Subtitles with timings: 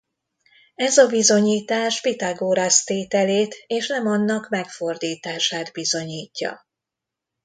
[0.75, 6.67] Ez a bizonyítás Pitagorasz tételét és nem annak megfordítását bizonyítja.